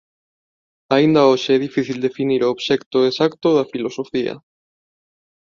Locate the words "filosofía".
3.73-4.35